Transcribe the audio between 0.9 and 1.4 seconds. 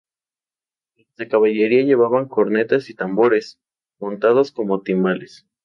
Los de